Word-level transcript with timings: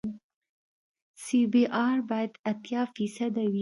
سی 1.23 1.39
بي 1.51 1.63
ار 1.85 1.97
باید 2.09 2.31
اتیا 2.51 2.81
فیصده 2.95 3.43
وي 3.51 3.59